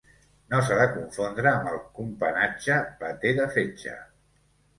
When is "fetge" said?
3.59-3.97